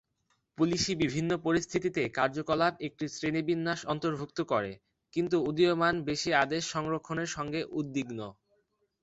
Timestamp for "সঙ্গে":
7.35-7.61